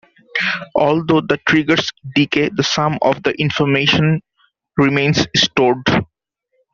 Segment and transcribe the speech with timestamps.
[0.73, 4.23] Although the triggers decay the sum of the information
[4.75, 5.85] remains stored.